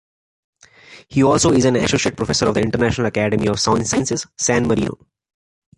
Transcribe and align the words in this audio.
He 1.09 1.21
also 1.23 1.51
is 1.51 1.63
an 1.65 1.75
associate 1.75 2.17
professor 2.17 2.47
of 2.47 2.55
the 2.55 2.61
International 2.61 3.05
Academy 3.05 3.45
of 3.47 3.59
Sciences 3.59 4.25
San 4.35 4.67
Marino. 4.67 4.97